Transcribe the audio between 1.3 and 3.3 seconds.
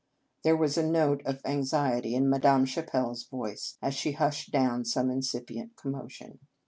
anxiety in Ma dame Chapelle s